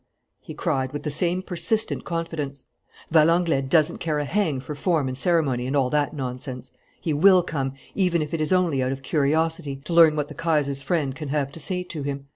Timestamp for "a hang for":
4.17-4.73